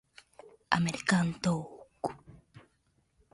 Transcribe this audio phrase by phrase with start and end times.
[0.71, 2.15] アメリカンドッグ